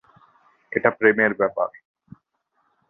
[0.71, 1.69] এটা প্রেমের ব্যাপার।